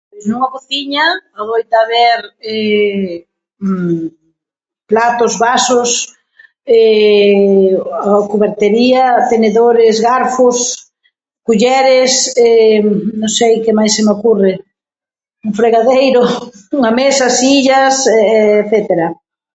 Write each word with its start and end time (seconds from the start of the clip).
Nunha 0.27 0.47
cociña 0.55 1.05
adoita 1.39 1.77
haber 1.83 2.19
platos, 4.89 5.33
vasos, 5.45 5.89
a 8.09 8.11
cubertería, 8.31 9.03
tenedores, 9.33 9.95
garfos, 10.07 10.57
culleres, 11.47 12.11
non 13.21 13.31
sei 13.39 13.53
que 13.63 13.77
máis 13.77 13.91
se 13.97 14.01
me 14.05 14.11
ocurre. 14.17 14.53
Un 15.47 15.53
fregadeiro, 15.59 16.23
unha 16.77 16.91
mesa, 17.01 17.25
sillas 17.39 17.95
etcétera. 18.61 19.07